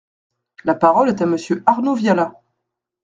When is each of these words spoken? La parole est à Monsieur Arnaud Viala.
La 0.63 0.73
parole 0.73 1.09
est 1.09 1.21
à 1.21 1.27
Monsieur 1.27 1.61
Arnaud 1.67 1.93
Viala. 1.93 2.33